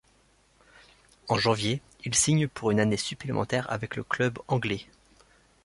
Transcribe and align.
En 1.27 1.37
janvier, 1.37 1.79
il 2.05 2.15
signe 2.15 2.47
pour 2.47 2.71
une 2.71 2.79
année 2.79 2.97
supplémentaire 2.97 3.71
avec 3.71 3.95
le 3.95 4.03
club 4.03 4.39
anglais. 4.47 4.87